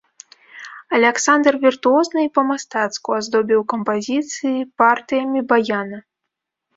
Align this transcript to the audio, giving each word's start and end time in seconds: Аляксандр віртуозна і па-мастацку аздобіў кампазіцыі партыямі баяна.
Аляксандр 0.99 1.53
віртуозна 1.65 2.19
і 2.27 2.31
па-мастацку 2.37 3.09
аздобіў 3.17 3.61
кампазіцыі 3.73 4.65
партыямі 4.83 5.45
баяна. 5.53 5.97